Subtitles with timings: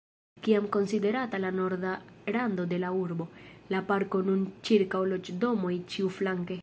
[0.45, 1.91] Kiam konsiderata la norda
[2.37, 3.29] rando de la urbo,
[3.75, 6.59] la parkon nun ĉirkaŭ loĝdomoj ĉiuflanke.